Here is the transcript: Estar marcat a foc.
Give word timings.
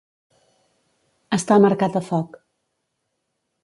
Estar 1.39 1.59
marcat 1.69 2.01
a 2.01 2.05
foc. 2.11 2.43